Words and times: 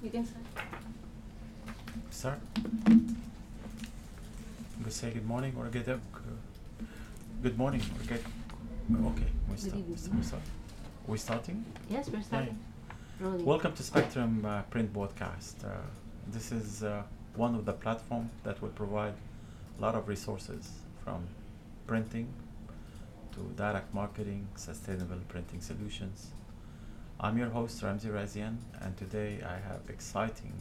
You 0.00 0.10
can 0.10 0.24
start. 0.24 0.44
Start. 2.10 2.38
We 4.84 4.90
say 4.90 5.10
good 5.10 5.26
morning 5.26 5.54
or 5.58 5.66
get 5.66 5.88
up. 5.88 5.98
Good 7.42 7.58
morning 7.58 7.80
or 7.80 8.06
get. 8.06 8.20
Okay, 8.20 9.26
we 9.48 9.54
Good 9.54 9.60
start. 9.60 9.82
We 9.88 9.96
start. 9.96 10.16
We 10.16 10.22
start. 10.22 10.42
We 11.08 11.18
starting? 11.18 11.64
Yes, 11.90 12.08
we're 12.10 12.22
starting. 12.22 12.56
Rolling. 13.18 13.44
Welcome 13.44 13.72
to 13.72 13.82
Spectrum 13.82 14.44
uh, 14.44 14.62
Print 14.70 14.92
Broadcast. 14.92 15.64
Uh, 15.64 15.70
this 16.28 16.52
is 16.52 16.84
uh, 16.84 17.02
one 17.34 17.56
of 17.56 17.64
the 17.64 17.72
platforms 17.72 18.30
that 18.44 18.62
will 18.62 18.68
provide 18.68 19.14
a 19.78 19.82
lot 19.82 19.96
of 19.96 20.06
resources 20.06 20.70
from 21.04 21.26
printing 21.88 22.28
to 23.32 23.40
direct 23.56 23.92
marketing, 23.92 24.46
sustainable 24.54 25.18
printing 25.28 25.60
solutions. 25.60 26.28
I'm 27.20 27.36
your 27.36 27.48
host 27.48 27.82
Ramzi 27.82 28.12
Razian, 28.12 28.58
and 28.80 28.96
today 28.96 29.40
I 29.44 29.54
have 29.54 29.80
exciting 29.88 30.52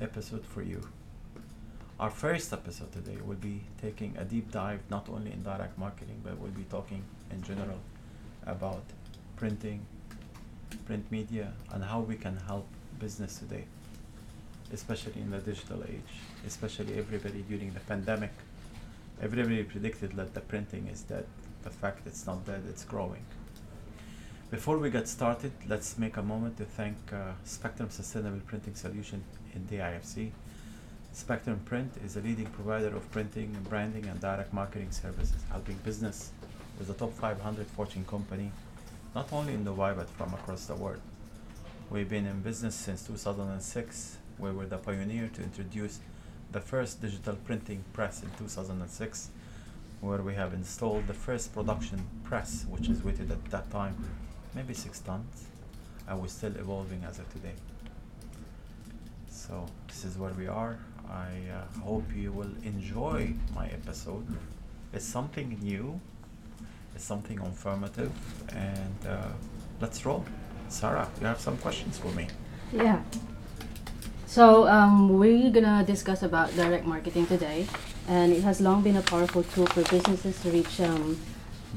episode 0.00 0.46
for 0.46 0.62
you. 0.62 0.80
Our 1.98 2.10
first 2.10 2.52
episode 2.52 2.92
today 2.92 3.16
will 3.26 3.34
be 3.34 3.62
taking 3.82 4.16
a 4.16 4.24
deep 4.24 4.52
dive 4.52 4.82
not 4.88 5.08
only 5.08 5.32
in 5.32 5.42
direct 5.42 5.76
marketing, 5.76 6.20
but 6.22 6.38
we'll 6.38 6.52
be 6.52 6.62
talking 6.70 7.02
in 7.32 7.42
general 7.42 7.80
about 8.46 8.84
printing, 9.34 9.84
print 10.86 11.10
media, 11.10 11.52
and 11.72 11.82
how 11.82 11.98
we 11.98 12.14
can 12.14 12.36
help 12.46 12.68
business 13.00 13.40
today, 13.40 13.64
especially 14.72 15.22
in 15.22 15.32
the 15.32 15.38
digital 15.38 15.82
age, 15.88 16.12
especially 16.46 16.96
everybody 16.96 17.42
during 17.48 17.72
the 17.72 17.80
pandemic. 17.80 18.30
Everybody 19.20 19.64
predicted 19.64 20.12
that 20.12 20.34
the 20.34 20.40
printing 20.40 20.86
is 20.86 21.02
dead. 21.02 21.26
The 21.64 21.70
fact 21.70 22.06
it's 22.06 22.26
not 22.26 22.46
dead, 22.46 22.62
it's 22.68 22.84
growing. 22.84 23.24
Before 24.54 24.78
we 24.78 24.88
get 24.88 25.08
started, 25.08 25.50
let's 25.68 25.98
make 25.98 26.16
a 26.16 26.22
moment 26.22 26.58
to 26.58 26.64
thank 26.64 26.96
uh, 27.12 27.32
Spectrum 27.42 27.90
Sustainable 27.90 28.40
Printing 28.46 28.76
Solution 28.76 29.24
in 29.52 29.66
the 29.66 29.78
IFC. 29.78 30.30
Spectrum 31.12 31.58
Print 31.64 31.90
is 32.04 32.16
a 32.16 32.20
leading 32.20 32.46
provider 32.46 32.94
of 32.96 33.10
printing, 33.10 33.50
branding, 33.68 34.06
and 34.06 34.20
direct 34.20 34.54
marketing 34.54 34.92
services, 34.92 35.34
helping 35.50 35.74
business 35.78 36.30
with 36.78 36.86
the 36.86 36.94
top 36.94 37.12
500 37.14 37.66
Fortune 37.66 38.04
company, 38.04 38.52
not 39.12 39.32
only 39.32 39.54
in 39.54 39.64
Dubai 39.64 39.96
but 39.96 40.08
from 40.10 40.32
across 40.34 40.66
the 40.66 40.76
world. 40.76 41.00
We've 41.90 42.08
been 42.08 42.24
in 42.24 42.40
business 42.40 42.76
since 42.76 43.04
2006. 43.08 44.18
We 44.38 44.52
were 44.52 44.66
the 44.66 44.78
pioneer 44.78 45.30
to 45.34 45.42
introduce 45.42 45.98
the 46.52 46.60
first 46.60 47.02
digital 47.02 47.34
printing 47.44 47.82
press 47.92 48.22
in 48.22 48.30
2006, 48.38 49.30
where 50.00 50.22
we 50.22 50.34
have 50.34 50.54
installed 50.54 51.08
the 51.08 51.12
first 51.26 51.52
production 51.52 52.06
press, 52.22 52.66
which 52.70 52.88
is 52.88 53.02
weighted 53.02 53.32
at 53.32 53.44
that 53.46 53.68
time 53.72 53.96
maybe 54.54 54.74
six 54.74 55.00
tons, 55.00 55.46
and 56.08 56.20
we're 56.20 56.28
still 56.28 56.54
evolving 56.56 57.02
as 57.08 57.18
of 57.18 57.32
today. 57.32 57.54
So 59.28 59.66
this 59.88 60.04
is 60.04 60.16
where 60.16 60.32
we 60.32 60.46
are. 60.46 60.78
I 61.08 61.28
uh, 61.52 61.80
hope 61.80 62.04
you 62.14 62.32
will 62.32 62.50
enjoy 62.62 63.34
my 63.54 63.66
episode. 63.66 64.26
It's 64.92 65.04
something 65.04 65.58
new. 65.62 66.00
It's 66.94 67.04
something 67.04 67.38
informative, 67.40 68.12
and 68.54 69.06
uh, 69.06 69.28
let's 69.80 70.06
roll. 70.06 70.24
Sarah, 70.68 71.08
you 71.20 71.26
have 71.26 71.40
some 71.40 71.56
questions 71.58 71.98
for 71.98 72.08
me. 72.12 72.28
Yeah. 72.72 73.02
So 74.26 74.66
um, 74.66 75.18
we're 75.18 75.50
gonna 75.50 75.84
discuss 75.84 76.22
about 76.22 76.54
direct 76.56 76.86
marketing 76.86 77.26
today, 77.26 77.66
and 78.08 78.32
it 78.32 78.42
has 78.42 78.60
long 78.60 78.82
been 78.82 78.96
a 78.96 79.02
powerful 79.02 79.42
tool 79.42 79.66
for 79.66 79.82
businesses 79.82 80.40
to 80.42 80.50
reach 80.50 80.80
um, 80.80 81.18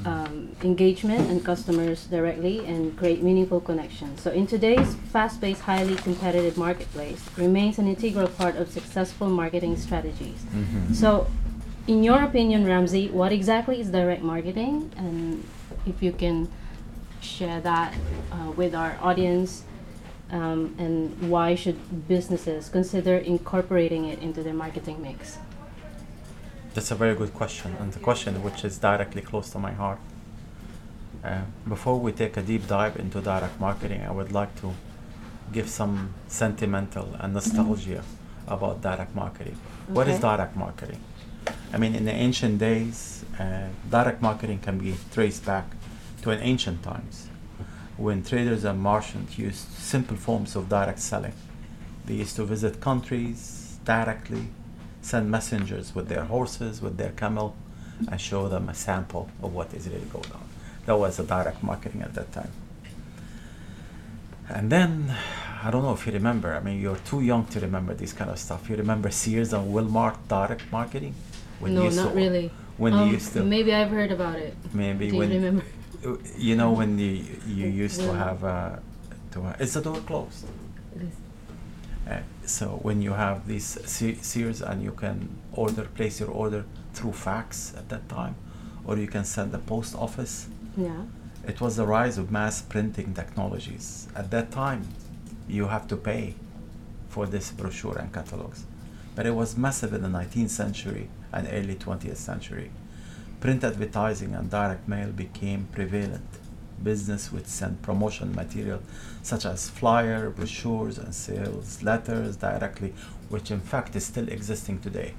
um, 0.06 0.56
engagement 0.64 1.30
and 1.30 1.44
customers 1.44 2.06
directly 2.06 2.66
and 2.66 2.98
create 2.98 3.22
meaningful 3.22 3.60
connections. 3.60 4.22
So 4.22 4.32
in 4.32 4.48
today's 4.48 4.96
fast-paced, 5.12 5.62
highly 5.62 5.96
competitive 5.96 6.58
marketplace, 6.58 7.24
remains 7.38 7.78
an 7.80 7.88
integral 7.88 8.28
part 8.28 8.56
of 8.56 8.70
successful 8.72 9.30
marketing 9.30 9.76
strategies. 9.78 10.44
Mhm. 10.54 10.96
So, 10.96 11.28
in 11.88 12.04
your 12.04 12.22
opinion, 12.24 12.66
Ramzi, 12.66 13.12
what 13.12 13.32
exactly 13.32 13.80
is 13.80 13.90
direct 13.90 14.22
marketing, 14.22 14.92
and 14.98 15.44
if 15.86 16.04
you 16.04 16.12
can 16.12 16.48
share 17.22 17.62
that 17.62 17.94
uh, 18.32 18.52
with 18.52 18.76
our 18.76 18.98
audience, 19.02 19.64
um, 20.32 20.76
and 20.78 21.30
why 21.30 21.56
should 21.56 22.08
businesses 22.08 22.70
consider 22.70 23.16
incorporating 23.18 24.06
it 24.06 24.20
into 24.22 24.44
their 24.44 24.54
marketing 24.54 25.02
mix? 25.02 25.38
That's 26.78 26.92
a 26.92 26.96
very 26.96 27.16
good 27.16 27.34
question, 27.34 27.76
and 27.80 27.92
the 27.92 27.98
question 27.98 28.44
which 28.44 28.64
is 28.64 28.78
directly 28.78 29.24
close 29.24 29.50
to 29.50 29.58
my 29.58 29.72
heart. 29.72 29.98
Uh, 31.24 31.42
before 31.68 32.00
we 32.00 32.12
take 32.12 32.38
a 32.38 32.44
deep 32.44 32.68
dive 32.68 32.98
into 32.98 33.20
direct 33.20 33.60
marketing, 33.60 34.04
I 34.04 34.12
would 34.12 34.32
like 34.32 34.54
to 34.62 34.76
give 35.52 35.70
some 35.70 36.14
sentimental 36.28 37.16
and 37.20 37.34
nostalgia 37.34 38.04
about 38.48 38.84
direct 38.84 39.16
marketing. 39.16 39.58
What 39.88 40.08
is 40.08 40.20
direct 40.20 40.56
marketing? 40.56 41.00
I 41.74 41.80
mean, 41.80 41.96
in 41.96 42.06
the 42.06 42.14
ancient 42.14 42.60
days, 42.60 43.26
uh, 43.40 43.70
direct 43.90 44.22
marketing 44.22 44.60
can 44.60 44.78
be 44.78 44.94
traced 45.12 45.48
back 45.48 45.66
to 46.22 46.30
an 46.30 46.42
ancient 46.44 46.84
times 46.84 47.28
when 47.98 48.22
traders 48.24 48.64
and 48.66 48.80
merchants 48.80 49.40
used 49.40 49.68
simple 49.80 50.16
forms 50.16 50.56
of 50.56 50.70
direct 50.70 51.00
selling. 51.00 51.34
They 52.06 52.14
used 52.14 52.36
to 52.36 52.44
visit 52.44 52.80
countries 52.80 53.80
directly, 53.84 54.50
send 55.02 55.30
messengers 55.32 55.96
with 55.96 56.08
their 56.10 56.26
horses, 56.26 56.82
with 56.82 56.98
their 56.98 57.12
camel, 57.12 57.56
and 58.10 58.20
show 58.20 58.48
them 58.48 58.70
a 58.70 58.74
sample 58.74 59.30
of 59.42 59.54
what 59.54 59.74
is 59.74 59.88
really 59.88 60.06
going 60.06 60.32
on. 60.34 60.48
That 60.86 60.98
was 60.98 61.20
a 61.20 61.24
direct 61.24 61.64
marketing 61.64 62.02
at 62.02 62.14
that 62.14 62.32
time. 62.32 62.52
And 64.50 64.70
then, 64.72 65.14
I 65.64 65.72
don't 65.72 65.84
know 65.84 65.94
if 65.94 66.06
you 66.08 66.14
remember, 66.14 66.54
I 66.56 66.60
mean, 66.62 66.80
you're 66.80 66.98
too 66.98 67.22
young 67.22 67.46
to 67.48 67.60
remember 67.60 67.94
this 67.94 68.14
kind 68.14 68.32
of 68.32 68.40
stuff. 68.40 68.70
You 68.70 68.76
remember 68.78 69.12
Sears 69.12 69.52
and 69.54 69.74
Walmart 69.74 70.18
direct 70.30 70.72
marketing? 70.72 71.16
you 71.62 71.70
no, 71.70 71.90
not 71.90 72.16
really. 72.16 72.52
When 72.78 72.94
Um, 72.94 73.08
you 73.08 73.14
used 73.16 73.34
to. 73.34 73.44
Maybe 73.44 73.74
I've 73.74 73.90
heard 73.90 74.12
about 74.12 74.36
it. 74.36 74.56
Maybe 74.74 75.08
Do 75.08 75.14
you 75.14 75.20
when 75.20 75.30
remember? 75.30 75.64
you 76.38 76.56
know 76.56 76.72
when 76.72 77.00
you 77.00 77.26
you 77.48 77.68
used 77.68 78.00
to 78.02 78.14
have 78.14 78.44
uh, 78.44 78.76
to 79.32 79.40
is 79.60 79.74
the 79.74 79.82
door 79.82 79.98
closed? 80.06 80.46
Uh, 82.08 82.20
so 82.48 82.80
when 82.82 83.02
you 83.02 83.14
have 83.14 83.48
these 83.48 83.78
se- 83.86 84.20
Sears 84.22 84.62
and 84.62 84.82
you 84.82 84.92
can 84.92 85.30
order 85.52 85.84
place 85.84 86.20
your 86.20 86.32
order 86.32 86.66
through 86.94 87.14
fax 87.14 87.74
at 87.78 87.90
that 87.90 88.08
time, 88.10 88.36
or 88.86 88.98
you 88.98 89.08
can 89.08 89.26
send 89.26 89.52
the 89.52 89.60
post 89.60 89.96
office. 89.96 90.48
Yeah. 90.78 91.04
It 91.46 91.62
was 91.62 91.76
the 91.76 91.86
rise 91.86 92.18
of 92.18 92.32
mass 92.32 92.62
printing 92.62 93.14
technologies. 93.14 94.08
At 94.16 94.32
that 94.32 94.52
time, 94.52 94.88
you 95.48 95.68
have 95.68 95.88
to 95.90 95.98
pay 95.98 96.36
for 97.10 97.26
this 97.26 97.52
brochure 97.52 97.98
and 97.98 98.14
catalogs. 98.14 98.66
But 99.16 99.26
it 99.26 99.36
was 99.36 99.58
massive 99.58 99.94
in 99.94 100.02
the 100.02 100.10
19th 100.10 100.50
century 100.50 101.10
and 101.34 101.48
early 101.52 101.76
20th 101.76 102.18
century. 102.18 102.72
Print 103.40 103.64
advertising 103.64 104.34
and 104.36 104.50
direct 104.50 104.88
mail 104.88 105.10
became 105.12 105.68
prevalent. 105.72 106.28
Business 106.84 107.32
would 107.32 107.48
send 107.48 107.82
promotion 107.82 108.34
material 108.36 108.82
such 109.24 109.46
as 109.46 109.70
flyer, 109.70 110.30
brochures, 110.30 110.98
and 110.98 111.14
sales 111.14 111.82
letters 111.84 112.38
directly, 112.38 112.94
which 113.30 113.52
in 113.52 113.60
fact 113.60 113.96
is 113.96 114.06
still 114.06 114.28
existing 114.30 114.80
today. 114.80 115.14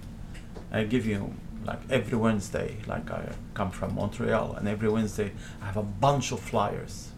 I 0.72 0.84
give 0.84 1.04
you 1.06 1.34
like 1.66 1.80
every 1.90 2.16
Wednesday, 2.16 2.76
like 2.86 3.10
I 3.10 3.30
come 3.54 3.70
from 3.70 3.94
Montreal, 3.94 4.54
and 4.54 4.68
every 4.68 4.88
Wednesday 4.88 5.32
I 5.60 5.66
have 5.66 5.76
a 5.76 5.82
bunch 5.82 6.32
of 6.32 6.40
flyers, 6.40 7.08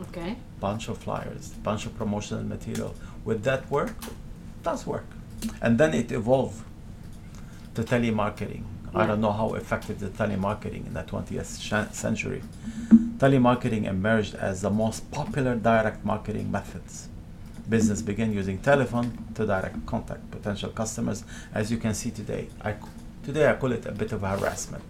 Okay. 0.00 0.36
bunch 0.60 0.88
of 0.88 0.98
flyers, 0.98 1.50
bunch 1.62 1.86
of 1.86 1.96
promotional 1.96 2.44
material. 2.44 2.94
Would 3.24 3.44
that 3.44 3.70
work? 3.70 3.94
Does 4.62 4.86
work. 4.86 5.06
And 5.60 5.78
then 5.78 5.94
it 5.94 6.10
evolved 6.10 6.64
to 7.74 7.82
telemarketing. 7.82 8.64
I 8.94 9.06
don't 9.06 9.20
know 9.20 9.32
how 9.32 9.54
effective 9.54 10.00
the 10.00 10.08
telemarketing 10.08 10.86
in 10.86 10.94
the 10.94 11.02
20th 11.02 11.60
sh- 11.60 11.94
century. 11.94 12.42
Telemarketing 13.18 13.84
emerged 13.84 14.34
as 14.36 14.60
the 14.62 14.70
most 14.70 15.10
popular 15.10 15.56
direct 15.56 16.04
marketing 16.04 16.50
methods. 16.52 17.08
Business 17.68 18.00
began 18.00 18.32
using 18.32 18.58
telephone 18.58 19.12
to 19.34 19.44
direct 19.44 19.84
contact 19.86 20.30
potential 20.30 20.70
customers. 20.70 21.24
As 21.52 21.70
you 21.70 21.78
can 21.78 21.94
see 21.94 22.10
today, 22.10 22.48
I 22.62 22.74
today 23.24 23.50
I 23.50 23.54
call 23.56 23.72
it 23.72 23.84
a 23.86 23.92
bit 23.92 24.12
of 24.12 24.20
harassment. 24.22 24.82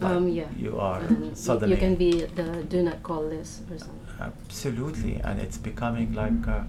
Like 0.00 0.16
um. 0.16 0.28
Yeah. 0.28 0.48
You 0.58 0.80
are 0.80 1.00
y- 1.00 1.30
suddenly 1.34 1.74
You 1.76 1.80
can 1.80 1.94
be 1.94 2.24
the 2.24 2.64
do 2.68 2.82
not 2.82 3.02
call 3.02 3.22
list 3.24 3.62
or 3.70 3.78
something. 3.78 3.98
Absolutely, 4.18 5.16
and 5.16 5.38
it's 5.40 5.58
becoming 5.58 6.14
like 6.14 6.48
uh, 6.48 6.62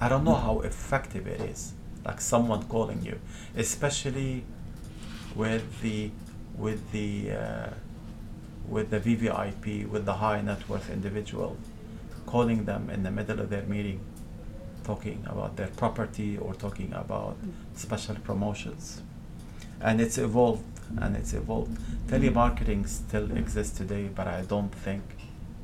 I 0.00 0.08
don't 0.08 0.24
know 0.24 0.34
how 0.34 0.60
effective 0.60 1.26
it 1.26 1.40
is. 1.42 1.72
Like 2.04 2.20
someone 2.20 2.62
calling 2.64 3.02
you, 3.04 3.20
especially 3.56 4.42
with 5.36 5.80
the 5.82 6.10
with 6.56 6.90
the 6.92 7.32
uh, 7.32 7.70
with 8.70 8.90
the 8.90 9.00
VVIP, 9.00 9.88
with 9.88 10.06
the 10.06 10.14
high 10.14 10.40
net 10.40 10.68
worth 10.68 10.88
individual, 10.90 11.56
calling 12.24 12.64
them 12.64 12.88
in 12.88 13.02
the 13.02 13.10
middle 13.10 13.40
of 13.40 13.50
their 13.50 13.64
meeting, 13.64 14.00
talking 14.84 15.22
about 15.26 15.56
their 15.56 15.66
property 15.68 16.38
or 16.38 16.54
talking 16.54 16.92
about 16.94 17.36
special 17.74 18.14
promotions, 18.14 19.02
and 19.80 20.00
it's 20.00 20.16
evolved 20.16 20.64
and 20.98 21.16
it's 21.16 21.32
evolved. 21.34 21.76
Telemarketing 22.06 22.88
still 22.88 23.30
exists 23.36 23.76
today, 23.76 24.08
but 24.14 24.26
I 24.26 24.42
don't 24.42 24.74
think 24.74 25.02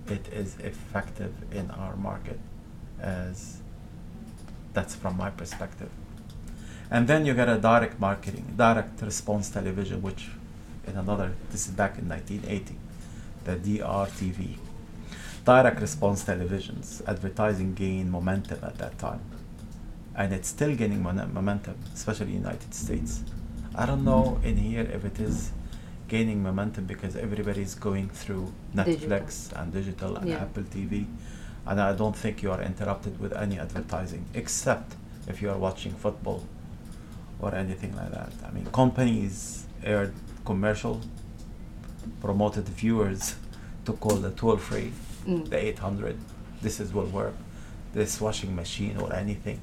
it 0.09 0.29
is 0.33 0.57
effective 0.61 1.33
in 1.53 1.71
our 1.71 1.97
market 1.97 2.39
as 3.01 3.61
That's 4.77 4.95
from 4.95 5.17
my 5.17 5.31
perspective. 5.31 5.89
And 6.91 7.09
then 7.09 7.25
you 7.25 7.33
get 7.33 7.49
a 7.49 7.57
direct 7.57 7.99
marketing, 7.99 8.53
direct 8.59 9.01
response 9.01 9.49
television, 9.49 10.03
which 10.03 10.29
in 10.87 10.99
another, 10.99 11.33
this 11.51 11.67
is 11.67 11.73
back 11.73 11.97
in 11.99 12.07
1980, 12.11 12.77
the 13.47 13.57
DRTV. 13.57 14.59
Direct 15.45 15.81
response 15.81 16.25
televisions, 16.25 17.03
advertising 17.07 17.75
gained 17.75 18.11
momentum 18.11 18.59
at 18.63 18.77
that 18.79 18.99
time. 18.99 19.21
And 20.17 20.33
it's 20.33 20.49
still 20.49 20.75
gaining 20.75 21.03
mon- 21.03 21.33
momentum, 21.33 21.77
especially 21.95 22.35
in 22.35 22.43
the 22.43 22.49
United 22.49 22.75
States. 22.75 23.23
I 23.75 23.87
don't 23.87 24.05
know 24.05 24.41
in 24.43 24.57
here 24.57 24.83
if 24.93 25.05
it 25.05 25.21
is 25.21 25.53
gaining 26.09 26.43
momentum 26.43 26.87
because 26.87 27.15
everybody's 27.17 27.75
going 27.75 28.09
through 28.09 28.53
Netflix 28.75 29.27
Digital. 29.49 29.59
and 29.63 29.73
digital 29.73 30.17
and 30.17 30.29
Yeah. 30.29 30.37
Apple 30.43 30.65
TV. 30.65 31.07
And 31.67 31.81
I 31.81 31.93
don't 31.95 32.17
think 32.17 32.43
you 32.43 32.51
are 32.51 32.63
interrupted 32.63 33.19
with 33.21 33.33
any 33.33 33.59
advertising 33.59 34.25
except 34.35 34.95
if 35.29 35.43
you 35.43 35.51
are 35.51 35.59
watching 35.59 35.93
football 35.93 36.45
or 37.41 37.55
anything 37.55 37.95
like 37.97 38.11
that. 38.13 38.33
I 38.47 38.51
mean, 38.53 38.67
companies 38.67 39.67
aired 39.85 40.15
commercial, 40.45 41.01
promoted 42.21 42.69
viewers 42.69 43.35
to 43.85 43.93
call 43.93 44.17
the 44.17 44.31
toll 44.31 44.57
free, 44.57 44.93
Mm. 45.27 45.49
the 45.51 45.57
800. 45.57 46.17
This 46.63 46.81
is 46.81 46.93
will 46.93 47.07
work. 47.07 47.35
This 47.93 48.21
washing 48.21 48.55
machine 48.55 48.97
or 48.99 49.13
anything. 49.15 49.61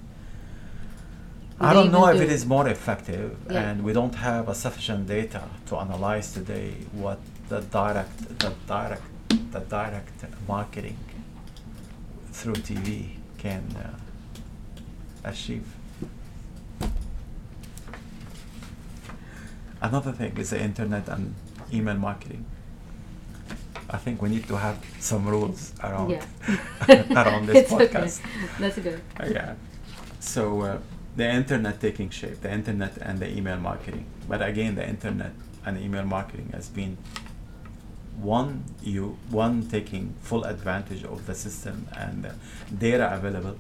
I 1.60 1.74
don't 1.74 1.92
know 1.92 2.08
if 2.08 2.20
it 2.20 2.30
is 2.32 2.46
more 2.46 2.68
effective, 2.68 3.38
Yeah. 3.50 3.62
and 3.70 3.84
we 3.84 3.94
don't 3.94 4.16
have 4.16 4.50
a 4.50 4.56
sufficient 4.56 5.08
data 5.08 5.44
to 5.68 5.78
analyze 5.78 6.34
today 6.34 6.72
what 6.92 7.20
the 7.50 7.62
direct, 7.62 8.18
the 8.40 8.52
direct, 8.68 9.04
the 9.52 9.60
direct 9.60 10.26
marketing 10.48 10.98
through 12.32 12.56
TV 12.56 13.18
can 13.38 13.64
uh, 13.78 15.30
achieve. 15.30 15.66
Another 19.82 20.12
thing 20.14 20.38
is 20.38 20.50
the 20.50 20.62
internet 20.62 21.08
and 21.10 21.36
email 21.74 21.96
marketing. 21.96 22.46
I 23.90 23.98
think 23.98 24.22
we 24.22 24.30
need 24.30 24.48
to 24.48 24.58
have 24.58 24.78
some 25.00 25.28
rules 25.28 25.74
around 25.84 26.10
Yeah. 26.10 26.24
around 27.22 27.46
this 27.48 27.56
It's 27.64 27.72
okay. 27.74 27.88
podcast. 27.88 28.22
That's 28.60 28.80
good. 28.80 29.02
Uh, 29.20 29.26
yeah. 29.32 29.54
So 30.20 30.62
uh, 30.62 30.78
the 31.16 31.30
internet 31.30 31.80
taking 31.80 32.10
shape, 32.10 32.42
the 32.42 32.52
internet 32.52 32.98
and 32.98 33.20
the 33.20 33.30
email 33.38 33.58
marketing. 33.58 34.06
But 34.28 34.42
again, 34.42 34.76
the 34.76 34.88
internet 34.88 35.34
and 35.66 35.78
email 35.78 36.06
marketing 36.06 36.50
has 36.54 36.70
been 36.70 36.98
one 38.22 38.64
you 38.82 39.18
one 39.30 39.68
taking 39.68 40.14
full 40.22 40.44
advantage 40.44 41.04
of 41.04 41.26
the 41.26 41.36
system 41.36 41.88
and 41.98 42.24
the 42.24 42.34
data 42.78 43.14
available. 43.14 43.58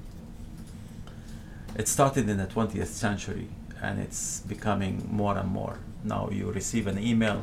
It 1.76 1.88
started 1.88 2.30
in 2.30 2.38
the 2.38 2.46
20th 2.46 2.88
century 2.88 3.48
and 3.82 4.00
it's 4.00 4.42
becoming 4.42 5.08
more 5.12 5.38
and 5.38 5.50
more. 5.50 5.78
Now 6.04 6.30
you 6.32 6.52
receive 6.52 6.86
an 6.88 7.00
email 7.00 7.42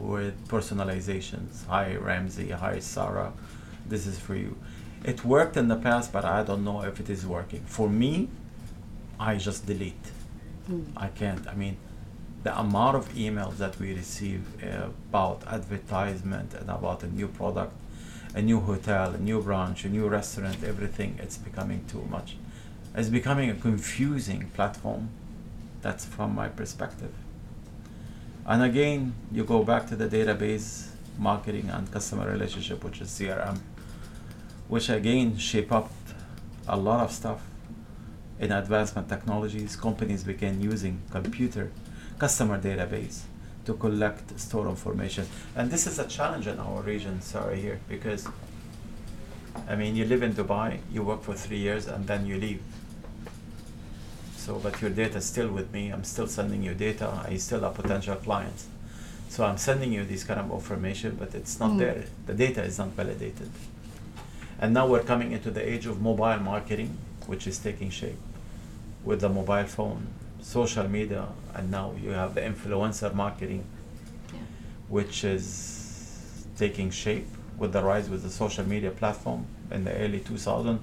with 0.00 0.48
personalizations. 0.48 1.66
Hi 1.68 1.96
Ramzi, 2.00 2.50
hi 2.52 2.78
Sarah, 2.78 3.32
this 3.86 4.06
is 4.06 4.18
for 4.18 4.34
you. 4.34 4.56
It 5.04 5.24
worked 5.24 5.56
in 5.56 5.68
the 5.68 5.76
past, 5.76 6.12
but 6.12 6.24
I 6.24 6.42
don't 6.42 6.64
know 6.64 6.82
if 6.82 7.00
it 7.00 7.08
is 7.08 7.26
working. 7.26 7.62
For 7.66 7.88
me, 7.88 8.28
I 9.18 9.36
just 9.36 9.66
delete. 9.66 10.06
Mm. 10.70 10.86
I 10.96 11.08
can't. 11.08 11.46
I 11.46 11.54
mean, 11.54 11.76
the 12.42 12.58
amount 12.58 12.96
of 12.96 13.08
emails 13.14 13.56
that 13.58 13.78
we 13.78 13.94
receive 13.94 14.42
uh, 14.62 14.88
about 15.08 15.42
advertisement 15.46 16.54
and 16.54 16.68
about 16.70 17.02
a 17.02 17.06
new 17.06 17.28
product, 17.28 17.72
a 18.34 18.42
new 18.42 18.60
hotel, 18.60 19.14
a 19.14 19.18
new 19.18 19.40
branch, 19.42 19.84
a 19.84 19.88
new 19.88 20.08
restaurant, 20.08 20.62
everything, 20.64 21.18
it's 21.20 21.36
becoming 21.36 21.84
too 21.86 22.06
much. 22.10 22.36
It's 22.94 23.08
becoming 23.08 23.50
a 23.50 23.54
confusing 23.54 24.50
platform. 24.54 25.10
That's 25.82 26.04
from 26.04 26.34
my 26.34 26.48
perspective. 26.48 27.12
And 28.46 28.62
again, 28.62 29.14
you 29.30 29.44
go 29.44 29.62
back 29.62 29.86
to 29.88 29.96
the 29.96 30.08
database 30.08 30.88
marketing 31.18 31.70
and 31.70 31.90
customer 31.92 32.30
relationship, 32.30 32.82
which 32.82 33.00
is 33.00 33.08
CRM, 33.08 33.58
which 34.68 34.88
again 34.88 35.36
shape 35.36 35.70
up 35.72 35.90
a 36.66 36.76
lot 36.76 37.00
of 37.00 37.12
stuff 37.12 37.42
in 38.38 38.52
advancement 38.52 39.08
technologies. 39.08 39.76
Companies 39.76 40.24
began 40.24 40.60
using 40.60 41.00
computer 41.10 41.70
customer 42.18 42.58
database 42.60 43.22
to 43.66 43.74
collect 43.74 44.38
store 44.40 44.68
information. 44.68 45.26
And 45.54 45.70
this 45.70 45.86
is 45.86 45.98
a 45.98 46.06
challenge 46.06 46.46
in 46.46 46.58
our 46.58 46.80
region, 46.82 47.20
sorry, 47.20 47.60
here, 47.60 47.80
because 47.88 48.26
I 49.68 49.76
mean, 49.76 49.96
you 49.96 50.04
live 50.04 50.22
in 50.22 50.32
Dubai, 50.32 50.78
you 50.92 51.02
work 51.02 51.22
for 51.22 51.34
three 51.34 51.58
years, 51.58 51.86
and 51.86 52.06
then 52.06 52.26
you 52.26 52.38
leave. 52.38 52.62
So, 54.50 54.58
but 54.58 54.80
your 54.82 54.90
data 54.90 55.18
is 55.18 55.26
still 55.26 55.46
with 55.46 55.72
me. 55.72 55.90
I'm 55.90 56.02
still 56.02 56.26
sending 56.26 56.64
you 56.64 56.74
data. 56.74 57.24
I 57.24 57.36
still 57.36 57.62
a 57.64 57.70
potential 57.70 58.16
client. 58.16 58.64
So 59.28 59.44
I'm 59.44 59.56
sending 59.58 59.92
you 59.92 60.04
this 60.04 60.24
kind 60.24 60.40
of 60.40 60.50
information, 60.50 61.14
but 61.20 61.36
it's 61.36 61.60
not 61.60 61.70
Mm. 61.70 61.78
there. 61.78 62.04
The 62.26 62.34
data 62.34 62.62
is 62.64 62.76
not 62.76 62.88
validated. 63.00 63.48
And 64.60 64.74
now 64.74 64.88
we're 64.88 65.04
coming 65.12 65.30
into 65.30 65.52
the 65.52 65.62
age 65.72 65.86
of 65.86 66.02
mobile 66.02 66.40
marketing, 66.52 66.90
which 67.28 67.46
is 67.46 67.58
taking 67.60 67.90
shape 67.90 68.18
with 69.04 69.20
the 69.20 69.28
mobile 69.28 69.68
phone, 69.76 70.08
social 70.42 70.88
media, 70.88 71.28
and 71.54 71.70
now 71.70 71.92
you 72.02 72.10
have 72.10 72.34
the 72.34 72.40
influencer 72.40 73.14
marketing, 73.14 73.62
Yeah. 74.34 74.40
which 74.88 75.22
is 75.22 75.46
taking 76.58 76.90
shape 76.90 77.28
with 77.56 77.70
the 77.72 77.84
rise 77.84 78.10
with 78.10 78.24
the 78.24 78.30
social 78.42 78.66
media 78.66 78.90
platform 78.90 79.46
in 79.70 79.84
the 79.84 79.92
early 80.02 80.18
2000. 80.18 80.80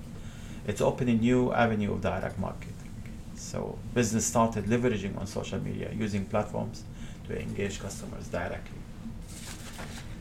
It's 0.66 0.80
opening 0.80 1.20
new 1.20 1.52
avenue 1.52 1.92
of 1.96 2.02
direct 2.02 2.40
marketing. 2.40 2.76
So 3.38 3.78
business 3.94 4.25
started 4.25 4.66
leveraging 4.66 5.18
on 5.18 5.28
social 5.28 5.60
media, 5.60 5.92
using 5.94 6.25
platforms 6.25 6.84
to 7.28 7.39
engage 7.39 7.80
customers 7.80 8.28
directly. 8.28 8.78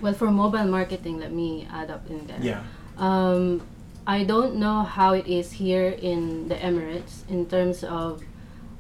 Well, 0.01 0.13
for 0.13 0.31
mobile 0.31 0.67
marketing, 0.67 1.19
let 1.19 1.33
me 1.33 1.67
add 1.73 1.91
up 1.91 2.09
in 2.11 2.27
there. 2.27 2.39
Yeah. 2.41 2.63
Um, 2.99 3.63
I 4.07 4.25
don't 4.25 4.57
know 4.57 4.83
how 4.83 5.15
it 5.15 5.27
is 5.27 5.53
here 5.53 5.89
in 5.89 6.49
the 6.49 6.55
Emirates 6.57 7.29
in 7.29 7.47
terms 7.47 7.83
of 7.83 8.23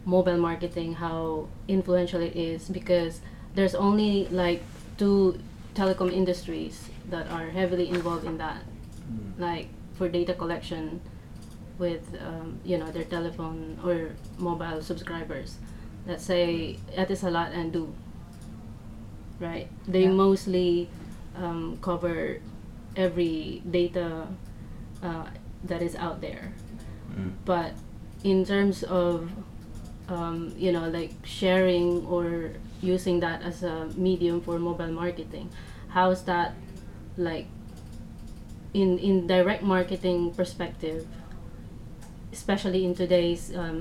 mobile 0.05 0.37
marketing, 0.37 0.94
how 0.94 1.49
influential 1.67 2.21
it 2.21 2.37
is, 2.37 2.69
because 2.69 3.21
there's 3.55 3.75
only 3.75 4.29
like 4.29 4.62
two 4.99 5.41
telecom 5.75 6.12
industries 6.12 6.88
that 7.11 7.29
are 7.31 7.49
heavily 7.50 7.88
involved 7.88 8.25
in 8.25 8.38
that, 8.38 8.62
Mm. 9.06 9.38
like 9.38 9.69
for 9.94 10.09
data 10.09 10.35
collection 10.35 11.00
with 11.78 12.05
um, 12.20 12.58
you 12.64 12.78
know 12.78 12.90
their 12.90 13.05
telephone 13.05 13.78
or 13.84 14.11
mobile 14.38 14.83
subscribers. 14.83 15.56
Let's 16.06 16.25
say 16.25 16.78
Etisalat 16.97 17.52
and 17.54 17.73
du 17.73 17.92
Right, 19.38 19.68
they 19.87 20.04
Yeah. 20.04 20.16
mostly 20.16 20.88
um, 21.37 21.76
cover 21.83 22.40
every 22.97 23.61
data 23.68 24.26
uh, 25.02 25.26
that 25.64 25.83
is 25.83 25.95
out 25.97 26.21
there. 26.23 26.52
Mm. 27.12 27.33
But 27.45 27.73
in 28.25 28.45
terms 28.47 28.83
of 28.83 29.30
um, 30.09 30.54
you 30.56 30.73
know 30.73 30.88
like 30.88 31.12
sharing 31.25 32.06
or 32.06 32.52
using 32.80 33.21
that 33.21 33.42
as 33.42 33.62
a 33.62 33.88
medium 33.97 34.40
for 34.40 34.59
mobile 34.59 34.92
marketing, 34.92 35.50
how's 35.88 36.25
that 36.25 36.54
like 37.18 37.47
in 38.75 38.99
in 38.99 39.26
direct 39.26 39.62
marketing 39.62 40.33
perspective, 40.33 41.06
especially 42.40 42.85
in 42.85 42.95
today's 42.95 43.43
um, 43.62 43.81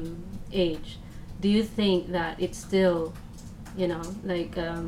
age? 0.65 0.89
Do 1.41 1.47
you 1.55 1.63
think 1.79 2.00
that 2.17 2.33
it's 2.45 2.57
still, 2.69 3.00
you 3.81 3.88
know, 3.91 4.01
like 4.24 4.53
um, 4.69 4.85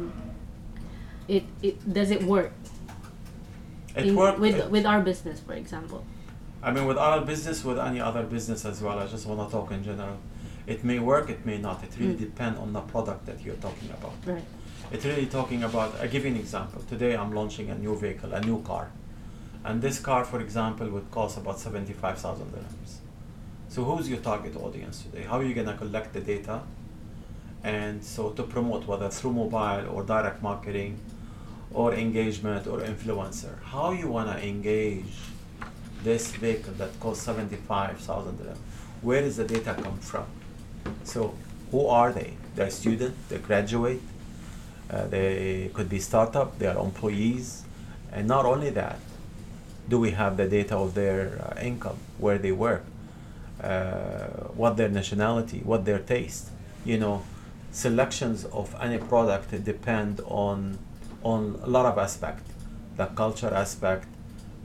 it 1.28 1.44
it 1.62 1.76
does 1.98 2.10
it 2.18 2.22
work 2.36 2.52
It 3.96 4.06
in- 4.08 4.16
worked. 4.16 4.40
with 4.46 4.56
it- 4.62 4.70
with 4.76 4.86
our 4.92 5.02
business, 5.10 5.38
for 5.48 5.54
example? 5.64 6.02
I 6.68 6.70
mean, 6.74 6.86
with 6.92 6.98
our 7.08 7.20
business, 7.32 7.58
with 7.70 7.80
any 7.90 8.00
other 8.10 8.24
business 8.36 8.62
as 8.72 8.78
well. 8.86 8.98
I 9.04 9.06
just 9.16 9.26
want 9.30 9.40
to 9.44 9.48
talk 9.56 9.68
in 9.78 9.82
general. 9.90 10.18
It 10.74 10.80
may 10.90 11.00
work, 11.12 11.26
it 11.36 11.42
may 11.50 11.58
not. 11.68 11.78
It 11.88 11.92
really 12.00 12.16
Mm. 12.20 12.26
depends 12.30 12.58
on 12.64 12.70
the 12.78 12.84
product 12.94 13.22
that 13.30 13.38
you're 13.44 13.62
talking 13.68 13.90
about. 13.98 14.16
Right. 14.34 14.48
It's 14.94 15.06
really 15.12 15.28
talking 15.40 15.62
about. 15.70 15.90
I 16.04 16.06
give 16.14 16.24
you 16.26 16.32
an 16.36 16.40
example. 16.46 16.80
Today, 16.94 17.14
I'm 17.22 17.32
launching 17.40 17.68
a 17.76 17.78
new 17.86 17.94
vehicle, 18.04 18.32
a 18.40 18.42
new 18.50 18.60
car, 18.72 18.86
and 19.68 19.74
this 19.86 19.98
car, 20.10 20.22
for 20.32 20.40
example, 20.48 20.86
would 20.96 21.10
cost 21.18 21.34
about 21.42 21.58
seventy-five 21.66 22.18
thousand 22.24 22.48
dirhams. 22.56 22.92
So, 23.70 23.84
who's 23.84 24.10
your 24.10 24.20
target 24.20 24.56
audience 24.56 25.04
today? 25.04 25.24
How 25.24 25.40
are 25.40 25.44
you 25.44 25.54
gonna 25.54 25.78
collect 25.78 26.14
the 26.14 26.22
data? 26.22 26.62
And 27.64 28.04
so, 28.04 28.30
to 28.30 28.44
promote 28.44 28.88
whether 28.88 29.10
through 29.10 29.34
mobile 29.34 29.90
or 29.92 30.04
direct 30.04 30.42
marketing, 30.42 31.00
or 31.74 31.94
engagement 31.94 32.66
or 32.66 32.80
influencer, 32.80 33.62
how 33.62 33.92
you 33.92 34.08
wanna 34.08 34.38
engage 34.38 35.18
this 36.04 36.32
vehicle 36.32 36.74
that 36.78 36.98
costs 37.00 37.24
seventy-five 37.24 38.00
thousand 38.00 38.38
dirham? 38.38 38.58
Where 39.02 39.22
does 39.22 39.36
the 39.36 39.44
data 39.44 39.74
come 39.74 39.98
from? 40.00 40.26
So, 41.04 41.36
who 41.72 41.88
are 41.88 42.14
they? 42.14 42.34
They're 42.56 42.70
student, 42.70 43.16
they 43.30 43.38
graduate, 43.38 44.02
uh, 44.90 45.08
they 45.08 45.70
could 45.74 45.90
be 45.90 46.00
startup, 46.00 46.58
they 46.58 46.68
are 46.68 46.80
employees, 46.80 47.64
and 48.12 48.28
not 48.28 48.46
only 48.46 48.70
that, 48.72 49.00
do 49.90 50.00
we 50.00 50.12
have 50.12 50.38
the 50.38 50.48
data 50.48 50.76
of 50.78 50.94
their 50.96 51.40
uh, 51.42 51.62
income, 51.62 51.98
where 52.18 52.38
they 52.38 52.54
work, 52.54 52.84
what 53.60 54.78
their 54.78 54.90
nationality, 54.90 55.62
what 55.64 55.86
their 55.86 56.00
taste. 56.00 56.50
You 56.86 56.98
know, 57.00 57.24
selections 57.72 58.46
of 58.46 58.76
any 58.82 58.98
product 58.98 59.64
depend 59.64 60.22
on 60.26 60.78
on 61.24 61.60
a 61.64 61.68
lot 61.68 61.86
of 61.86 61.98
aspects, 61.98 62.50
the 62.96 63.08
culture 63.08 63.54
aspect, 63.54 64.08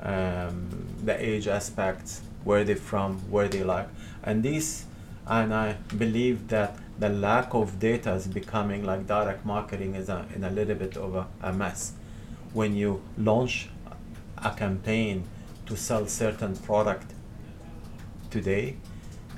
um, 0.00 0.68
the 1.04 1.16
age 1.18 1.49
aspects, 1.49 2.20
where 2.44 2.62
they're 2.62 2.76
from, 2.76 3.18
where 3.30 3.49
they 3.49 3.64
like, 3.64 3.88
and 4.22 4.42
these, 4.42 4.84
and 5.26 5.52
I 5.52 5.75
believe 5.96 6.49
that 6.49 6.76
the 6.99 7.08
lack 7.08 7.54
of 7.54 7.80
data 7.80 8.12
is 8.12 8.26
becoming 8.26 8.84
like 8.84 9.06
direct 9.06 9.44
marketing 9.44 9.94
is 9.94 10.08
a, 10.08 10.26
in 10.34 10.44
a 10.44 10.50
little 10.50 10.75
bit 10.76 10.96
of 10.96 11.14
a, 11.14 11.26
a 11.40 11.52
mess. 11.52 11.92
When 12.52 12.76
you 12.76 13.02
launch 13.16 13.68
a 14.37 14.50
campaign 14.50 15.25
to 15.66 15.76
sell 15.76 16.06
certain 16.06 16.54
product 16.56 17.12
today, 18.32 18.76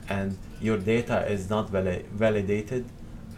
and 0.08 0.38
your 0.60 0.78
data 0.78 1.26
is 1.30 1.50
not 1.50 1.70
vali- 1.70 2.04
validated, 2.12 2.84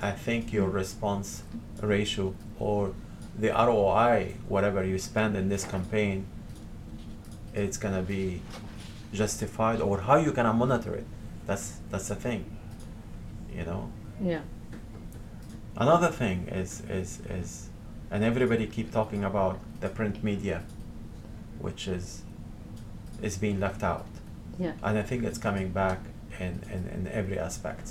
I 0.01 0.13
think 0.13 0.53
your 0.53 0.69
response 0.69 1.43
ratio 1.83 2.35
or 2.59 2.93
the 3.39 3.49
ROI, 3.49 4.35
whatever 4.49 4.85
you 4.85 4.99
spend 4.99 5.37
in 5.37 5.49
this 5.49 5.65
campaign, 5.65 6.27
it's 7.55 7.77
gonna 7.77 8.03
be 8.03 8.43
justified, 9.13 9.81
or 9.81 10.01
how 10.01 10.17
you 10.17 10.33
gonna 10.33 10.53
monitor 10.53 10.95
it. 10.95 11.07
That's 11.47 11.79
that's 11.91 12.09
the 12.09 12.15
thing, 12.15 12.45
you 13.55 13.65
know. 13.65 13.91
Yeah. 14.21 14.43
Another 15.77 16.09
thing 16.11 16.49
is 16.49 16.83
is 16.89 17.21
is, 17.31 17.69
and 18.11 18.25
everybody 18.25 18.67
keep 18.67 18.91
talking 18.93 19.25
about 19.25 19.59
the 19.81 19.89
print 19.89 20.23
media, 20.25 20.63
which 21.61 21.89
is 21.89 22.23
is 23.23 23.39
being 23.39 23.61
left 23.61 23.83
out, 23.83 24.07
Yeah. 24.59 24.73
and 24.83 24.99
I 24.99 25.03
think 25.03 25.25
it's 25.25 25.39
coming 25.39 25.71
back 25.71 26.01
in 26.39 26.63
in, 26.73 26.89
in 26.95 27.09
every 27.13 27.39
aspect. 27.39 27.91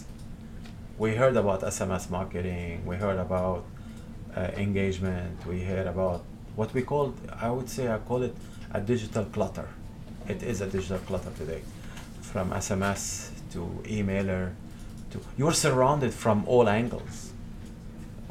We 0.98 1.16
heard 1.16 1.36
about 1.36 1.62
SMS 1.62 2.10
marketing. 2.10 2.86
We 2.86 2.96
heard 2.96 3.20
about 3.20 3.66
uh, 4.36 4.52
engagement. 4.58 5.46
We 5.46 5.62
heard 5.64 5.88
about 5.88 6.24
what 6.56 6.74
we 6.74 6.82
call, 6.82 7.14
I 7.40 7.50
would 7.50 7.70
say, 7.70 7.92
I 7.92 7.98
call 7.98 8.24
it 8.24 8.36
a 8.74 8.80
digital 8.80 9.26
clutter. 9.26 9.68
It 10.28 10.42
is 10.42 10.62
a 10.62 10.68
digital 10.68 11.00
clutter 11.00 11.32
today, 11.38 11.62
from 12.22 12.52
SMS 12.52 13.30
to 13.52 13.60
emailer 13.84 14.54
to 15.12 15.20
you're 15.38 15.54
surrounded 15.54 16.14
from 16.14 16.44
all 16.48 16.68
angles. 16.68 17.32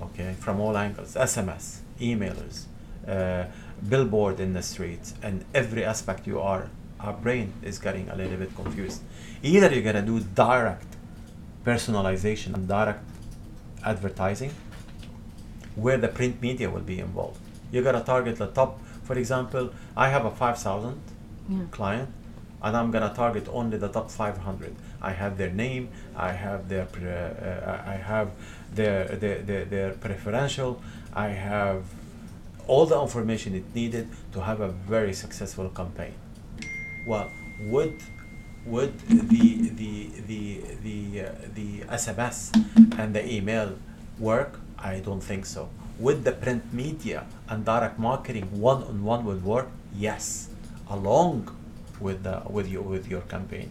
Okay, 0.00 0.34
from 0.40 0.60
all 0.60 0.76
angles. 0.76 1.14
SMS, 1.14 1.78
emailers, 2.00 2.64
uh, 3.06 3.44
billboard 3.88 4.40
in 4.40 4.52
the 4.52 4.62
streets, 4.62 5.14
and 5.22 5.44
every 5.54 5.84
aspect 5.84 6.26
you 6.26 6.40
are. 6.40 6.68
Our 7.04 7.12
brain 7.12 7.52
is 7.62 7.78
getting 7.78 8.08
a 8.08 8.16
little 8.16 8.38
bit 8.38 8.54
confused. 8.56 9.02
Either 9.42 9.68
you're 9.72 9.82
gonna 9.82 10.00
do 10.12 10.20
direct 10.20 10.86
personalization 11.64 12.54
and 12.54 12.66
direct 12.66 13.04
advertising 13.84 14.52
where 15.76 15.98
the 15.98 16.08
print 16.08 16.40
media 16.40 16.70
will 16.70 16.86
be 16.94 16.98
involved. 17.00 17.38
You're 17.70 17.82
gonna 17.82 18.02
target 18.04 18.36
the 18.36 18.46
top. 18.46 18.80
For 19.02 19.18
example, 19.18 19.70
I 19.96 20.08
have 20.08 20.24
a 20.24 20.30
5,000 20.30 20.96
Yeah. 21.48 21.64
client, 21.70 22.08
and 22.62 22.74
I'm 22.76 22.90
gonna 22.90 23.12
target 23.14 23.46
only 23.52 23.76
the 23.76 23.88
top 23.88 24.10
500. 24.10 24.74
I 25.02 25.12
have 25.12 25.36
their 25.36 25.50
name, 25.50 25.88
I 26.16 26.32
have 26.32 26.68
their, 26.70 26.86
pre- 26.86 27.04
uh, 27.06 27.82
I 27.94 27.96
have 28.12 28.28
their, 28.74 29.04
their, 29.22 29.38
their, 29.42 29.64
their 29.66 29.90
preferential, 29.92 30.80
I 31.12 31.28
have 31.28 31.82
all 32.66 32.86
the 32.86 32.98
information 33.06 33.54
it 33.54 33.74
needed 33.74 34.08
to 34.32 34.40
have 34.40 34.60
a 34.60 34.68
very 34.68 35.12
successful 35.12 35.68
campaign. 35.68 36.14
Well, 37.06 37.30
would 37.60 38.00
would 38.66 38.98
the 39.08 39.68
the 39.68 40.10
the 40.26 40.60
the 40.82 41.20
uh, 41.20 41.32
the 41.54 41.80
SMS 41.92 42.54
and 42.98 43.14
the 43.14 43.22
email 43.30 43.76
work? 44.18 44.60
I 44.78 45.00
don't 45.00 45.20
think 45.22 45.46
so. 45.46 45.68
Would 45.98 46.24
the 46.24 46.32
print 46.32 46.72
media 46.72 47.26
and 47.48 47.64
direct 47.64 47.98
marketing 47.98 48.48
one 48.60 48.82
on 48.82 49.04
one 49.04 49.24
would 49.26 49.44
work? 49.44 49.68
Yes, 49.94 50.48
along 50.88 51.54
with 52.00 52.22
the 52.24 52.42
with 52.48 52.68
your 52.68 52.82
with 52.82 53.08
your 53.08 53.22
campaign. 53.22 53.70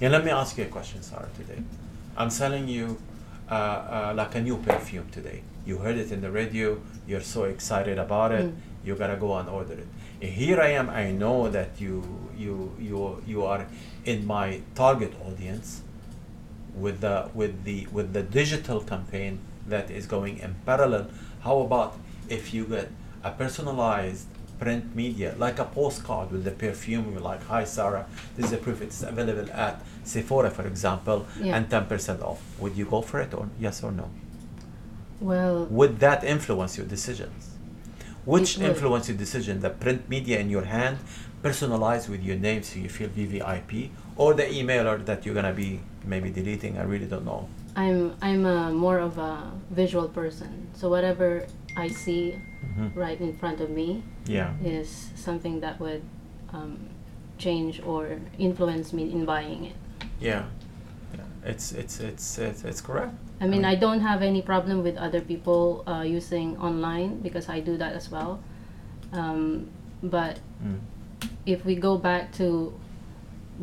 And 0.00 0.12
let 0.12 0.24
me 0.24 0.30
ask 0.30 0.56
you 0.56 0.64
a 0.64 0.68
question, 0.68 1.02
Sarah. 1.02 1.28
Today, 1.36 1.62
I'm 2.16 2.30
selling 2.30 2.68
you 2.68 2.98
uh, 3.50 3.54
uh, 3.54 4.12
like 4.16 4.34
a 4.36 4.40
new 4.40 4.56
perfume 4.58 5.08
today. 5.10 5.42
You 5.66 5.78
heard 5.78 5.96
it 5.96 6.10
in 6.12 6.20
the 6.20 6.30
radio. 6.30 6.80
You're 7.06 7.20
so 7.20 7.44
excited 7.44 7.98
about 7.98 8.32
it. 8.32 8.46
Mm. 8.46 8.54
You 8.84 8.94
gotta 8.94 9.16
go 9.16 9.34
and 9.36 9.48
order 9.48 9.74
it. 9.74 9.88
Here 10.20 10.60
I 10.60 10.68
am. 10.68 10.90
I 10.90 11.10
know 11.12 11.48
that 11.48 11.80
you 11.80 12.02
you 12.36 12.72
you 12.78 13.22
you 13.26 13.44
are 13.44 13.66
in 14.04 14.26
my 14.26 14.60
target 14.74 15.12
audience 15.26 15.82
with 16.76 17.00
the 17.00 17.30
with 17.34 17.64
the 17.64 17.86
with 17.92 18.12
the 18.12 18.22
digital 18.22 18.80
campaign 18.80 19.38
that 19.66 19.90
is 19.90 20.06
going 20.06 20.38
in 20.38 20.54
parallel. 20.66 21.06
How 21.42 21.60
about 21.60 21.96
if 22.28 22.52
you 22.52 22.64
get 22.66 22.90
a 23.24 23.30
personalized 23.30 24.26
print 24.58 24.94
media 24.94 25.34
like 25.38 25.58
a 25.58 25.64
postcard 25.64 26.30
with 26.30 26.44
the 26.44 26.50
perfume? 26.50 27.12
You're 27.12 27.22
like, 27.22 27.42
"Hi, 27.44 27.64
Sarah. 27.64 28.04
This 28.36 28.46
is 28.46 28.52
a 28.52 28.58
proof. 28.58 28.82
It's 28.82 29.02
available 29.02 29.50
at 29.52 29.80
Sephora, 30.04 30.50
for 30.50 30.66
example, 30.66 31.24
Yeah. 31.40 31.56
and 31.56 31.70
ten 31.70 31.86
percent 31.86 32.20
off." 32.20 32.40
Would 32.60 32.76
you 32.76 32.84
go 32.84 33.00
for 33.00 33.20
it, 33.20 33.32
or 33.32 33.48
yes 33.58 33.82
or 33.82 33.90
no? 33.92 34.10
Well, 35.20 35.64
Would 35.70 36.00
that 36.00 36.24
influence 36.24 36.76
your 36.76 36.86
decisions? 36.86 37.49
Which 38.24 38.58
influence 38.58 39.08
your 39.08 39.16
decision? 39.16 39.60
The 39.60 39.70
print 39.70 40.08
media 40.08 40.38
in 40.38 40.50
your 40.50 40.64
hand, 40.64 40.98
personalized 41.42 42.08
with 42.08 42.22
your 42.22 42.36
name 42.36 42.62
so 42.62 42.78
you 42.78 42.88
feel 42.88 43.08
VVIP, 43.08 43.90
or 44.16 44.34
the 44.34 44.44
emailer 44.44 45.04
that 45.06 45.24
you're 45.24 45.34
gonna 45.34 45.52
be 45.54 45.80
maybe 46.04 46.30
deleting? 46.30 46.78
I 46.78 46.82
really 46.82 47.06
don't 47.06 47.24
know. 47.24 47.48
I'm 47.76 48.14
I'm 48.20 48.44
a 48.46 48.70
more 48.72 48.98
of 48.98 49.16
a 49.18 49.50
visual 49.70 50.08
person. 50.08 50.68
So 50.74 50.88
whatever 50.90 51.46
I 51.76 51.88
see 51.88 52.34
Mhm. 52.66 52.94
right 52.96 53.20
in 53.20 53.32
front 53.32 53.60
of 53.60 53.70
me 53.70 54.02
Yeah. 54.26 54.52
is 54.64 55.10
something 55.14 55.60
that 55.60 55.78
would 55.80 56.02
um, 56.52 56.78
change 57.38 57.80
or 57.86 58.18
influence 58.38 58.92
me 58.92 59.10
in 59.12 59.24
buying 59.24 59.64
it. 59.64 59.76
Yeah. 60.20 60.44
It's 61.44 61.72
it's 61.72 62.00
it's 62.00 62.38
it's, 62.38 62.64
it's 62.64 62.80
correct. 62.80 63.14
I 63.40 63.46
mean, 63.46 63.64
I 63.64 63.74
don't 63.74 64.00
have 64.00 64.20
any 64.22 64.42
problem 64.42 64.82
with 64.82 64.96
other 64.98 65.20
people 65.22 65.82
uh, 65.86 66.02
using 66.02 66.56
online 66.58 67.20
because 67.20 67.48
I 67.48 67.60
do 67.60 67.76
that 67.78 67.94
as 67.94 68.10
well. 68.10 68.40
Um, 69.12 69.68
but 70.02 70.38
Mm. 70.62 70.78
if 71.46 71.64
we 71.64 71.74
go 71.74 71.96
back 71.96 72.32
to 72.36 72.72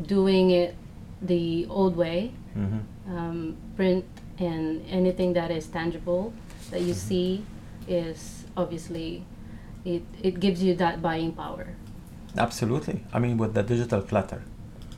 doing 0.01 0.49
it 0.49 0.73
the 1.21 1.67
old 1.69 1.95
way, 1.95 2.31
Mhm. 2.55 2.81
um, 3.09 3.55
print 3.75 4.05
and 4.39 4.81
anything 4.89 5.33
that 5.33 5.51
is 5.51 5.67
tangible 5.67 6.33
that 6.71 6.81
you 6.81 6.93
Mhm. 6.93 7.07
see 7.09 7.43
is 7.87 8.45
obviously 8.57 9.23
it, 9.85 10.01
it 10.21 10.39
gives 10.39 10.61
you 10.63 10.75
that 10.75 11.01
buying 11.01 11.31
power. 11.31 11.67
Absolutely. 12.37 13.03
I 13.13 13.19
mean, 13.19 13.37
with 13.37 13.53
the 13.53 13.63
digital 13.63 14.01
clutter, 14.01 14.41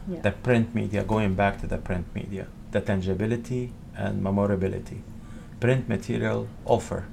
Yeah. 0.07 0.21
the 0.21 0.31
print 0.31 0.73
media, 0.73 1.03
going 1.03 1.35
back 1.35 1.59
to 1.61 1.67
the 1.67 1.77
print 1.77 2.05
media, 2.15 2.47
the 2.71 2.81
tangibility 2.81 3.71
and 3.95 4.21
memorability. 4.23 5.01
Print 5.59 5.89
material 5.89 6.47
offer 6.65 7.05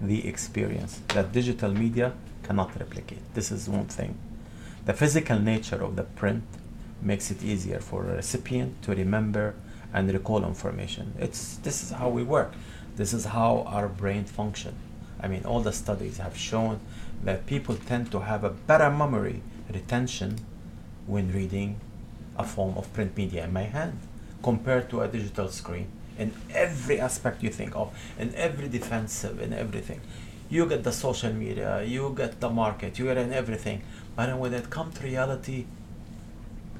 the 0.00 0.26
experience 0.26 1.00
that 1.08 1.32
digital 1.32 1.72
media 1.72 2.12
cannot 2.42 2.78
replicate. 2.78 3.22
This 3.34 3.52
is 3.52 3.68
one 3.68 3.86
thing. 3.86 4.16
The 4.84 4.92
physical 4.92 5.38
nature 5.38 5.82
of 5.82 5.96
the 5.96 6.02
print 6.02 6.44
makes 7.00 7.30
it 7.30 7.42
easier 7.42 7.78
for 7.80 8.04
a 8.04 8.16
recipient 8.16 8.82
to 8.82 8.94
remember 8.94 9.54
and 9.92 10.12
recall 10.12 10.44
information. 10.44 11.12
It's 11.18 11.56
this 11.58 11.82
is 11.82 11.90
how 11.90 12.08
we 12.08 12.22
work. 12.22 12.52
This 12.96 13.12
is 13.12 13.26
how 13.26 13.64
our 13.66 13.88
brain 13.88 14.24
function. 14.24 14.74
I 15.20 15.28
mean, 15.28 15.44
all 15.44 15.60
the 15.60 15.72
studies 15.72 16.18
have 16.18 16.36
shown 16.36 16.80
that 17.22 17.46
people 17.46 17.76
tend 17.76 18.10
to 18.12 18.20
have 18.20 18.42
a 18.42 18.50
better 18.50 18.90
memory 18.90 19.42
retention 19.72 20.38
when 21.06 21.32
reading 21.32 21.78
a 22.36 22.44
form 22.44 22.76
of 22.76 22.92
print 22.92 23.16
media 23.16 23.44
in 23.44 23.52
my 23.52 23.62
hand 23.62 23.98
compared 24.42 24.90
to 24.90 25.00
a 25.02 25.08
digital 25.08 25.48
screen 25.48 25.86
in 26.18 26.32
every 26.52 27.00
aspect 27.00 27.42
you 27.42 27.50
think 27.50 27.74
of 27.74 27.94
in 28.18 28.34
every 28.34 28.68
defensive 28.68 29.40
in 29.40 29.52
everything. 29.52 30.00
You 30.50 30.66
get 30.66 30.84
the 30.84 30.92
social 30.92 31.32
media 31.32 31.82
you 31.82 32.12
get 32.16 32.40
the 32.40 32.50
market 32.50 32.98
you 32.98 33.06
get 33.06 33.16
in 33.18 33.32
everything. 33.32 33.82
But 34.16 34.36
when 34.38 34.52
it 34.54 34.68
comes 34.70 34.98
to 34.98 35.04
reality 35.04 35.64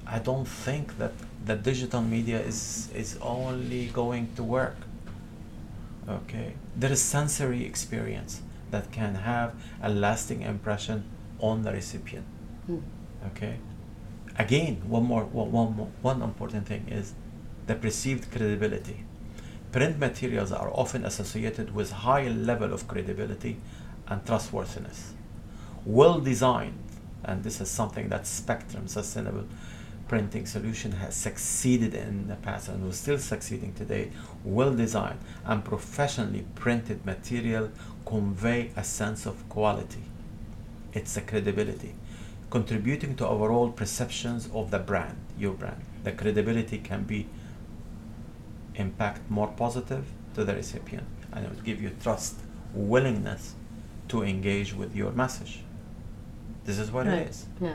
i 0.07 0.19
don't 0.19 0.47
think 0.47 0.99
that 0.99 1.13
the 1.45 1.57
digital 1.57 2.03
media 2.03 2.41
is 2.41 2.89
is 2.95 3.19
only 3.21 3.87
going 3.87 4.29
to 4.37 4.43
work. 4.43 4.77
Okay? 6.09 6.55
There 6.77 6.93
is 6.93 7.01
sensory 7.03 7.65
experience 7.65 8.43
that 8.71 8.91
can 8.93 9.15
have 9.15 9.55
a 9.83 9.89
lasting 9.89 10.43
impression 10.43 11.05
on 11.39 11.63
the 11.63 11.73
recipient. 11.73 12.27
Mm. 12.69 12.83
okay? 13.29 13.57
Again 14.39 14.83
one 14.89 15.05
more 15.05 15.25
one, 15.25 15.51
one, 15.53 15.77
more- 15.77 15.93
one 16.03 16.23
important 16.23 16.67
thing 16.67 16.87
is 16.89 17.15
the 17.67 17.75
perceived 17.75 18.31
credibility 18.31 19.05
print 19.71 19.99
materials 19.99 20.53
are 20.53 20.71
often 20.75 21.05
associated 21.05 21.75
with 21.75 21.91
high 21.91 22.29
level 22.29 22.73
of 22.73 22.89
credibility 22.89 23.57
and 24.09 24.25
trustworthiness 24.27 25.13
well 25.85 26.21
designed 26.21 26.79
and 27.25 27.45
this 27.45 27.61
is 27.61 27.71
something 27.71 28.09
that 28.09 28.27
spectrum 28.27 28.87
sustainable 28.89 29.45
printing 30.13 30.45
solution 30.45 30.93
has 30.93 31.15
succeeded 31.15 31.95
in 31.95 32.29
the 32.29 32.35
past 32.35 32.69
and 32.69 32.85
was 32.85 32.99
still 32.99 33.17
succeeding 33.17 33.73
today, 33.73 34.11
well 34.45 34.75
designed 34.75 35.19
and 35.47 35.65
professionally 35.65 36.45
printed 36.55 37.07
material 37.07 37.71
convey 38.05 38.71
a 38.77 38.85
sense 38.85 39.25
of 39.25 39.49
quality. 39.49 40.03
It's 40.93 41.17
a 41.17 41.23
credibility, 41.23 41.95
contributing 42.51 43.17
to 43.17 43.27
overall 43.27 43.71
perceptions 43.71 44.51
of 44.53 44.71
the 44.71 44.79
brand, 44.79 45.17
your 45.39 45.55
brand. 45.55 45.81
The 46.05 46.13
credibility 46.13 46.77
can 46.77 47.05
be 47.05 47.27
impact 48.77 49.21
more 49.31 49.49
positive 49.49 50.05
to 50.35 50.45
the 50.45 50.55
recipient 50.55 51.07
and 51.33 51.45
it 51.45 51.51
would 51.51 51.65
give 51.65 51.81
you 51.81 51.91
trust, 52.03 52.37
willingness 52.75 53.55
to 54.09 54.23
engage 54.23 54.75
with 54.75 54.95
your 54.95 55.11
message. 55.13 55.61
This 56.65 56.79
is 56.79 56.91
what 56.91 57.07
Right. 57.07 57.19
it 57.21 57.29
is. 57.31 57.47
Yeah. 57.61 57.75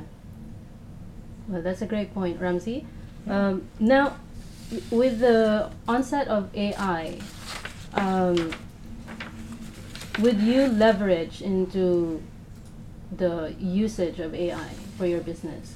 Well, 1.47 1.61
that's 1.61 1.81
a 1.81 1.85
great 1.87 2.13
point, 2.13 2.39
Ramzi. 2.39 2.85
Um, 3.27 3.63
now, 3.79 4.15
with 4.91 5.19
the 5.19 5.69
onset 5.87 6.27
of 6.27 6.49
AI, 6.55 7.19
um, 7.93 8.51
would 10.19 10.39
you 10.39 10.67
leverage 10.67 11.41
into 11.41 12.21
the 13.15 13.55
usage 13.59 14.19
of 14.19 14.33
AI 14.35 14.69
for 14.97 15.05
your 15.05 15.21
business? 15.21 15.73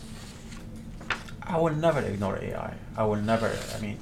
I 1.43 1.57
will 1.57 1.73
never 1.75 1.99
ignore 1.99 2.37
AI. 2.37 2.73
I 2.97 3.03
will 3.03 3.17
never, 3.21 3.51
I 3.75 3.79
mean, 3.81 3.97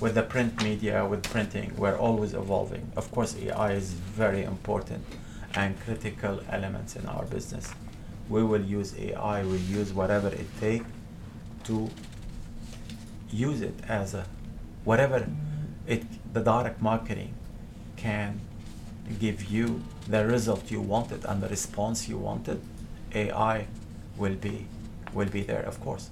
with 0.00 0.14
the 0.14 0.22
print 0.22 0.62
media, 0.62 1.04
with 1.04 1.22
printing, 1.24 1.76
we're 1.76 1.96
always 1.96 2.32
evolving. 2.32 2.90
Of 2.96 3.10
course, 3.12 3.36
AI 3.36 3.72
is 3.72 3.92
very 3.92 4.42
important 4.42 5.04
and 5.54 5.78
critical 5.80 6.40
elements 6.48 6.96
in 6.96 7.06
our 7.06 7.24
business. 7.26 7.70
We 8.28 8.42
will 8.42 8.62
use 8.62 8.98
AI, 8.98 9.42
we'll 9.42 9.56
use 9.56 9.92
whatever 9.92 10.28
it 10.28 10.46
takes 10.58 10.86
to 11.64 11.90
use 13.30 13.60
it 13.60 13.74
as 13.86 14.14
a, 14.14 14.24
whatever 14.84 15.26
it, 15.86 16.04
the 16.32 16.40
direct 16.40 16.80
marketing 16.80 17.34
can 17.96 18.40
give 19.18 19.44
you 19.44 19.82
the 20.08 20.26
result 20.26 20.70
you 20.70 20.80
wanted 20.80 21.24
and 21.26 21.42
the 21.42 21.48
response 21.48 22.08
you 22.08 22.16
wanted, 22.16 22.60
AI 23.14 23.66
will 24.16 24.34
be, 24.34 24.66
will 25.12 25.28
be 25.28 25.42
there, 25.42 25.62
of 25.62 25.80
course. 25.80 26.10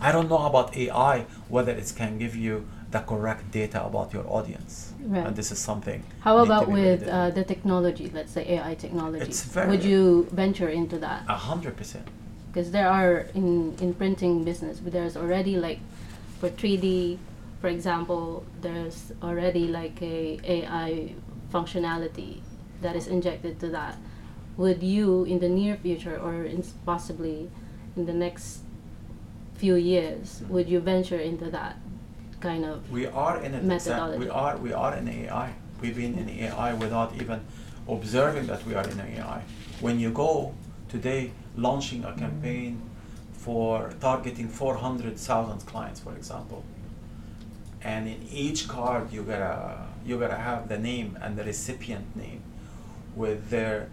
I 0.00 0.10
don't 0.10 0.28
know 0.28 0.44
about 0.46 0.76
AI 0.76 1.26
whether 1.48 1.72
it 1.72 1.92
can 1.94 2.18
give 2.18 2.34
you 2.34 2.66
the 2.92 3.00
correct 3.00 3.50
data 3.50 3.84
about 3.84 4.12
your 4.12 4.24
audience. 4.28 4.92
Right. 5.00 5.26
And 5.26 5.34
this 5.34 5.50
is 5.50 5.58
something. 5.58 6.02
How 6.20 6.38
about 6.38 6.68
with 6.68 7.08
uh, 7.08 7.30
the 7.30 7.42
technology, 7.44 8.10
let's 8.14 8.32
say 8.32 8.42
AI 8.56 8.74
technology? 8.74 9.24
It's 9.24 9.42
very- 9.44 9.68
would 9.70 9.82
you 9.84 10.28
venture 10.30 10.68
into 10.68 10.98
that? 10.98 11.24
A 11.28 11.36
hundred 11.50 11.76
percent. 11.76 12.06
because 12.52 12.70
there 12.70 12.90
are 13.00 13.14
in 13.40 13.48
in 13.84 13.90
printing 14.00 14.44
business 14.44 14.76
but 14.84 14.92
there's 14.92 15.16
already 15.16 15.54
like 15.56 15.80
for 16.38 16.48
3d 16.60 17.16
for 17.62 17.68
example 17.76 18.44
there's 18.60 18.98
already 19.28 19.64
like 19.80 19.96
a 20.04 20.36
ai 20.56 20.90
functionality 21.54 22.32
that 22.84 22.94
is 23.00 23.06
injected 23.16 23.54
to 23.62 23.68
that 23.78 23.94
would 24.60 24.80
you 24.94 25.24
in 25.32 25.38
the 25.44 25.48
near 25.48 25.74
future 25.86 26.16
or 26.26 26.44
in 26.44 26.60
possibly 26.84 27.48
in 27.96 28.04
the 28.10 28.12
next 28.26 28.60
few 29.60 29.74
years 29.92 30.42
would 30.52 30.68
you 30.68 30.78
venture 30.94 31.22
into 31.30 31.48
that 31.58 31.74
kind 32.42 32.64
of 32.64 32.90
We 32.90 33.06
are 33.06 33.36
in 33.38 33.54
exact- 33.54 33.64
Methodology. 33.64 34.18
We 34.24 34.28
are. 34.30 34.56
We 34.66 34.72
are 34.72 34.94
in 35.00 35.08
AI. 35.08 35.48
We've 35.80 35.96
been 35.96 36.18
in 36.22 36.28
AI 36.44 36.74
without 36.74 37.10
even 37.20 37.40
observing 37.88 38.46
that 38.46 38.64
we 38.66 38.74
are 38.74 38.86
in 38.94 39.00
AI. 39.00 39.40
When 39.80 39.98
you 39.98 40.10
go 40.10 40.54
today 40.88 41.22
launching 41.56 42.04
a 42.04 42.08
mm-hmm. 42.08 42.18
campaign 42.24 42.82
for 43.32 43.92
targeting 44.00 44.48
400,000 44.48 45.66
clients, 45.66 46.00
for 46.00 46.14
example, 46.14 46.62
and 47.82 48.06
in 48.06 48.20
each 48.30 48.68
card 48.68 49.12
you 49.12 49.22
gotta 49.22 49.56
you 50.06 50.18
gotta 50.18 50.40
have 50.48 50.68
the 50.68 50.78
name 50.78 51.18
and 51.22 51.36
the 51.38 51.44
recipient 51.44 52.06
name 52.16 52.40
with 53.16 53.50
their 53.50 53.88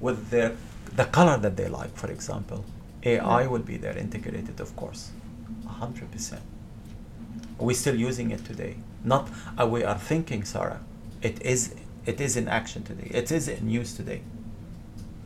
with 0.00 0.30
their 0.30 0.50
the 0.94 1.04
color 1.04 1.36
that 1.38 1.56
they 1.56 1.68
like, 1.68 1.94
for 2.02 2.10
example. 2.10 2.64
AI 3.04 3.12
Yeah. 3.12 3.22
Mm-hmm. 3.22 3.52
will 3.52 3.66
be 3.72 3.76
there 3.84 3.96
integrated, 4.06 4.60
of 4.66 4.70
course, 4.76 5.02
hundred 5.80 6.10
percent. 6.14 6.42
We're 7.58 7.74
still 7.74 7.96
using 7.96 8.30
it 8.30 8.44
today. 8.44 8.76
Not 9.04 9.28
uh, 9.58 9.66
we 9.66 9.84
are 9.84 9.98
thinking, 9.98 10.44
Sarah. 10.44 10.80
It 11.22 11.42
is 11.42 11.74
it 12.04 12.20
is 12.20 12.36
in 12.36 12.48
action 12.48 12.82
today. 12.84 13.10
It 13.10 13.32
is 13.32 13.48
in 13.48 13.70
use 13.70 13.94
today. 13.94 14.22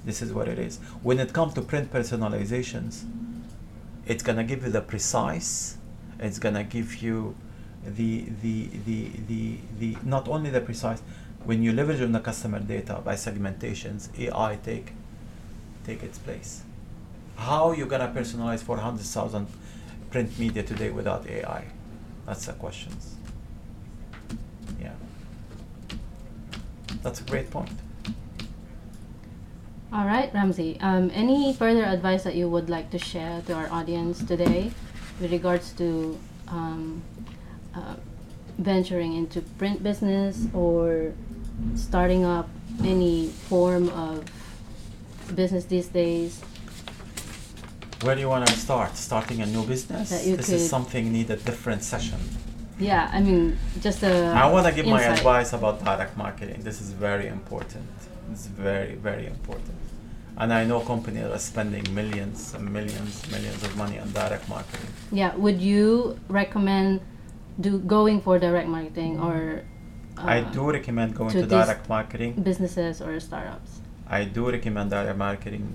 This 0.04 0.22
is 0.22 0.32
what 0.32 0.48
it 0.48 0.58
is. 0.58 0.78
When 1.02 1.18
it 1.18 1.32
comes 1.32 1.54
to 1.54 1.62
print 1.62 1.92
personalizations, 1.92 3.04
it's 4.06 4.22
gonna 4.22 4.44
give 4.44 4.64
you 4.64 4.70
the 4.70 4.80
precise. 4.80 5.76
It's 6.18 6.38
gonna 6.38 6.64
give 6.64 7.02
you 7.02 7.34
the 7.84 8.26
the 8.42 8.68
the 8.86 9.10
the, 9.28 9.58
the 9.78 9.96
not 10.04 10.28
only 10.28 10.50
the 10.50 10.60
precise. 10.60 11.02
When 11.44 11.62
you 11.62 11.72
leverage 11.72 12.02
on 12.02 12.12
the 12.12 12.20
customer 12.20 12.60
data 12.60 13.00
by 13.04 13.14
segmentations, 13.14 14.08
AI 14.18 14.58
take 14.62 14.92
take 15.84 16.02
its 16.02 16.18
place. 16.18 16.62
How 17.36 17.72
you 17.72 17.86
gonna 17.86 18.12
personalize 18.14 18.60
400,000 18.60 19.46
print 20.10 20.38
media 20.38 20.62
today 20.62 20.90
without 20.90 21.26
AI? 21.26 21.64
That's 22.26 22.46
the 22.46 22.52
questions. 22.52 23.16
Yeah. 24.80 24.92
That's 27.02 27.20
a 27.20 27.24
great 27.24 27.50
point. 27.50 27.70
all 29.92 30.06
right 30.06 30.32
ramzi 30.32 30.80
um, 30.82 31.10
any 31.12 31.52
further 31.52 31.84
advice 31.84 32.22
that 32.22 32.36
you 32.36 32.48
would 32.48 32.70
like 32.70 32.90
to 32.90 32.98
share 32.98 33.42
to 33.42 33.52
our 33.52 33.68
audience 33.72 34.22
today 34.22 34.70
with 35.20 35.32
regards 35.32 35.72
to 35.72 36.16
um, 36.46 37.02
uh, 37.74 37.96
venturing 38.58 39.14
into 39.14 39.40
print 39.58 39.82
business 39.82 40.46
or 40.54 41.12
starting 41.74 42.24
up 42.24 42.48
any 42.84 43.28
form 43.48 43.88
of 43.90 44.24
business 45.34 45.64
these 45.64 45.88
days 45.88 46.40
Where 48.02 48.14
do 48.14 48.20
you 48.22 48.30
want 48.30 48.46
to 48.46 48.54
start? 48.54 48.96
Starting 48.96 49.42
a 49.42 49.46
new 49.46 49.62
business? 49.64 50.08
This 50.08 50.48
is 50.48 50.68
something 50.68 51.12
need 51.12 51.28
a 51.30 51.36
different 51.36 51.82
session. 51.82 52.20
yeah 52.80 53.10
i 53.12 53.20
mean 53.20 53.58
just 53.86 54.02
a 54.02 54.12
I 54.42 54.46
want 54.54 54.66
to 54.68 54.72
give 54.72 54.86
my 54.86 55.02
advice 55.02 55.52
about 55.52 55.84
direct 55.84 56.16
marketing. 56.16 56.58
This 56.68 56.80
is 56.84 56.90
very 56.92 57.26
important. 57.38 57.90
It's 58.32 58.46
very, 58.46 58.94
very 59.08 59.26
important. 59.26 59.76
And 60.40 60.48
I 60.60 60.62
know 60.64 60.80
companies 60.80 61.26
are 61.36 61.38
spending 61.38 61.84
millions 61.94 62.54
and 62.54 62.64
millions, 62.72 63.14
millions 63.34 63.60
of 63.62 63.76
money 63.82 63.98
on 63.98 64.08
direct 64.22 64.48
marketing. 64.48 64.90
yeah 65.20 65.30
would 65.44 65.60
you 65.70 65.86
recommend 66.40 67.00
do 67.66 67.70
going 67.96 68.18
for 68.24 68.34
direct 68.46 68.68
marketing 68.78 69.12
or 69.26 69.36
I 70.16 70.38
uh, 70.40 70.50
do 70.56 70.62
recommend 70.78 71.08
going 71.20 71.32
to 71.36 71.42
to, 71.42 71.46
direct 71.58 71.84
marketing. 71.96 72.30
businesses 72.50 72.94
or 73.04 73.12
startups 73.28 73.70
I 74.18 74.20
do 74.36 74.42
recommend 74.56 74.86
direct 74.96 75.18
marketing 75.28 75.66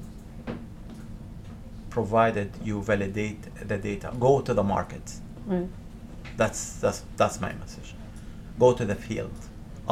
provided 1.98 2.50
you 2.68 2.76
validate 2.94 3.42
the 3.72 3.78
data. 3.90 4.08
Go 4.28 4.34
to 4.48 4.54
the 4.60 4.66
market. 4.76 5.06
right 5.52 5.70
That's 6.40 6.62
that's 6.82 7.00
that's 7.20 7.38
my 7.46 7.52
message. 7.62 7.90
Go 8.64 8.70
to 8.80 8.86
the 8.92 8.98
field, 9.08 9.38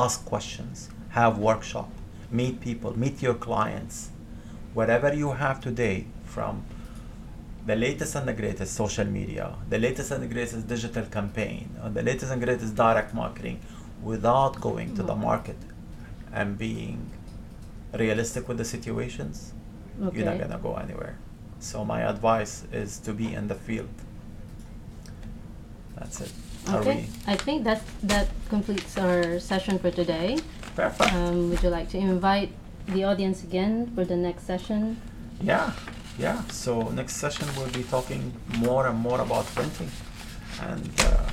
ask 0.03 0.15
questions, 0.33 0.77
have 1.19 1.33
workshop, 1.49 1.89
meet 2.39 2.55
people, 2.67 2.91
meet 3.05 3.17
your 3.27 3.37
clients. 3.47 3.95
Whatever 4.79 5.09
you 5.21 5.29
have 5.43 5.57
today 5.69 5.97
from 6.35 6.53
the 7.69 7.77
latest 7.85 8.11
and 8.19 8.25
the 8.31 8.37
greatest 8.41 8.71
social 8.83 9.09
media, 9.19 9.45
the 9.73 9.79
latest 9.87 10.09
and 10.13 10.21
the 10.25 10.31
greatest 10.35 10.63
digital 10.75 11.05
campaign, 11.17 11.65
or 11.81 11.89
the 11.99 12.05
latest 12.09 12.29
and 12.33 12.41
greatest 12.47 12.73
direct 12.85 13.11
marketing, 13.23 13.57
without 14.11 14.53
going 14.67 14.89
to 14.97 15.03
the 15.03 15.13
mm-hmm. 15.13 15.29
market 15.29 15.59
and 16.39 16.57
being 16.67 16.97
realistic 18.05 18.43
with 18.49 18.57
the 18.63 18.69
situations, 18.77 19.53
you're 20.13 20.29
not 20.31 20.39
gonna 20.43 20.63
go 20.69 20.73
anywhere. 20.87 21.15
So 21.63 21.85
my 21.85 22.01
advice 22.01 22.65
is 22.71 22.99
to 22.99 23.13
be 23.13 23.33
in 23.33 23.47
the 23.47 23.55
field. 23.55 23.89
That's 25.97 26.21
it. 26.21 26.31
Okay 26.69 27.07
i 27.27 27.35
think 27.35 27.65
that 27.65 27.81
that 28.01 28.29
completes 28.47 28.97
our 28.97 29.37
session 29.37 29.77
for 29.77 29.91
today 29.91 30.39
Perfect. 30.77 31.11
um, 31.11 31.49
would 31.49 31.61
you 31.61 31.69
like 31.69 31.89
to 31.89 31.97
invite 31.97 32.49
the 32.87 33.03
audience 33.03 33.43
again 33.43 33.91
for 33.93 34.05
the 34.05 34.15
next 34.15 34.47
session 34.47 34.95
yeah, 35.43 35.73
yeah. 36.17 36.41
So 36.47 36.89
next 36.89 37.17
session 37.17 37.47
we'll 37.57 37.71
be 37.71 37.83
talking 37.83 38.33
more 38.57 38.87
and 38.87 38.97
more 38.97 39.19
about 39.19 39.45
printing, 39.47 39.91
and 40.61 40.89
uh, 40.99 41.29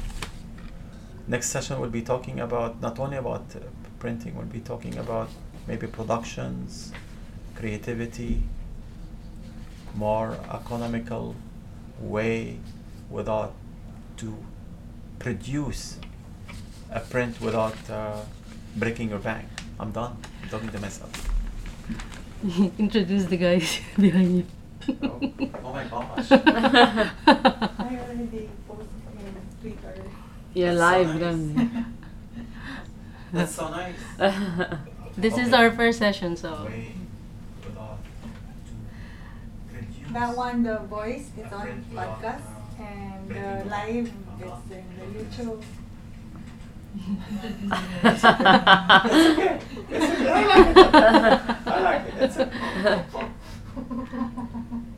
next 1.29 1.51
session 1.51 1.81
we'll 1.81 1.91
be 1.91 2.03
talking 2.03 2.41
about 2.41 2.81
not 2.81 2.99
only 2.99 3.17
about 3.17 3.45
uh, 3.55 3.61
printing. 4.01 4.35
We'll 4.35 4.47
be 4.47 4.61
talking 4.61 4.99
about 4.99 5.29
maybe 5.69 5.87
productions, 5.87 6.93
creativity, 7.55 8.43
more 9.95 10.39
economical 10.53 11.35
way 12.01 12.59
without 13.11 13.55
to 14.19 14.37
produce 15.19 15.99
a 16.91 17.01
print 17.01 17.41
without 17.41 17.77
uh, 17.91 18.17
breaking 18.77 19.11
your 19.11 19.19
bank. 19.19 19.49
I'm 19.79 19.93
done. 19.93 20.17
I'm 20.43 20.49
talking 20.49 20.71
to 20.71 20.81
myself. 20.81 21.11
introduce 22.79 23.25
the 23.27 23.37
guys 23.37 23.81
behind 23.99 24.37
you 24.39 24.47
Oh, 25.03 25.21
oh 25.65 25.73
my 25.73 25.85
gosh. 25.85 26.33
I 26.33 27.11
already 27.27 28.49
posted 28.67 28.89
in 29.19 29.35
Twitter. 29.61 30.03
You're 30.55 30.75
That's 30.75 31.15
so 31.15 31.29
live 31.29 31.37
nice. 31.37 31.85
That's 33.33 33.55
so 33.55 33.69
nice. 33.69 34.79
This 35.17 35.37
is 35.37 35.53
our 35.53 35.71
first 35.71 35.99
session, 35.99 36.37
so. 36.37 36.67
That 40.13 40.37
one, 40.37 40.63
the 40.65 40.79
voice, 40.81 41.31
it's 41.37 41.53
on 41.53 41.85
podcast, 41.95 42.43
and 42.81 43.29
the 43.31 43.65
live 43.71 44.07
is 44.07 44.13
in 44.73 44.85
the 44.99 45.07
YouTube. 45.21 45.63
It's 48.03 48.25
okay. 48.25 49.61
It's 49.89 50.05
okay. 50.11 50.31
I 50.31 50.47
like 50.47 50.67
it. 50.67 50.87
I 51.67 51.81
like 51.81 52.07
it. 52.09 52.15
It's 52.19 52.37
okay. 52.39 53.05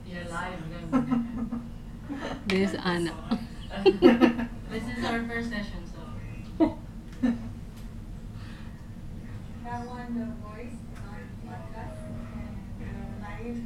You're 0.07 0.25
live 0.33 0.61
lang. 0.70 1.61
This 2.46 2.72
is 2.72 2.79
Anna. 2.83 3.12
this 3.85 4.85
is 4.96 5.05
our 5.05 5.22
first 5.29 5.51
session, 5.51 5.83
so. 5.92 6.01
That 9.64 9.87
one, 9.87 10.09
the 10.16 10.27
voice, 10.40 10.72
is 10.72 10.98
on 11.05 11.20
podcast, 11.46 12.01
and 12.81 12.96
the 12.96 12.96
live 13.20 13.61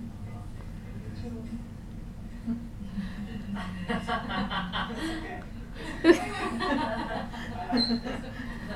is 1.27 1.33
in 1.33 1.59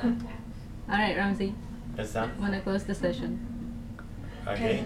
YouTube. 0.03 0.21
Alright, 0.89 1.15
Ramzi, 1.17 1.53
Is 1.97 2.13
that 2.13 2.37
wanna 2.39 2.61
close 2.61 2.83
the 2.83 2.95
session? 2.95 3.39
okay? 4.47 4.83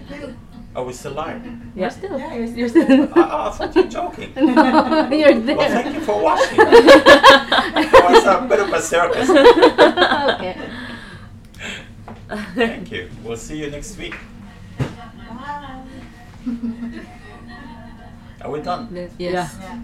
Are 0.74 0.84
we 0.84 0.92
still 0.92 1.12
live? 1.12 1.42
You're 1.74 1.88
still. 1.90 2.18
Yeah, 2.18 2.34
you're 2.34 2.44
You're 2.44 2.68
still. 2.68 2.84
still. 2.84 3.08
I, 3.18 3.48
I 3.48 3.50
thought 3.50 3.74
you 3.74 3.82
were 3.82 3.88
joking. 3.88 4.32
no, 4.36 5.08
you're 5.10 5.40
there. 5.40 5.56
Well, 5.56 5.68
thank 5.70 5.94
you 5.94 6.00
for 6.02 6.20
watching. 6.22 6.56
That 7.86 8.04
was 8.10 8.24
a 8.26 8.46
bit 8.46 8.60
of 8.60 8.72
a 8.72 8.82
circus. 8.82 9.30
okay. 9.30 10.70
Thank 12.54 12.92
you. 12.92 13.08
We'll 13.24 13.36
see 13.38 13.58
you 13.58 13.70
next 13.70 13.96
week. 13.96 14.14
Bye. 14.78 15.86
Are 18.42 18.50
we 18.50 18.60
done? 18.60 18.88
Yes. 18.92 19.12
Yeah. 19.18 19.48
Yeah. 19.60 19.80